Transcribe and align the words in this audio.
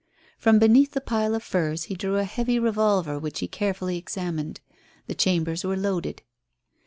From 0.39 0.57
beneath 0.57 0.93
the 0.93 0.99
pile 0.99 1.35
of 1.35 1.43
furs 1.43 1.83
he 1.83 1.93
drew 1.93 2.15
a 2.17 2.23
heavy 2.23 2.57
revolver 2.57 3.19
which 3.19 3.37
he 3.37 3.47
carefully 3.47 3.99
examined. 3.99 4.59
The 5.05 5.13
chambers 5.13 5.63
were 5.63 5.77
loaded. 5.77 6.23